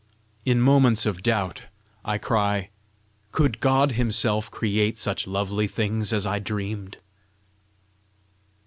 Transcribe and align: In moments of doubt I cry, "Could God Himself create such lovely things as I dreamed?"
In 0.45 0.59
moments 0.59 1.05
of 1.05 1.21
doubt 1.21 1.65
I 2.03 2.17
cry, 2.17 2.71
"Could 3.31 3.59
God 3.59 3.91
Himself 3.91 4.49
create 4.49 4.97
such 4.97 5.27
lovely 5.27 5.67
things 5.67 6.11
as 6.11 6.25
I 6.25 6.39
dreamed?" 6.39 6.97